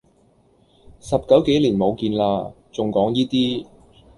[0.99, 3.67] 十九幾年冇見啦，仲講依啲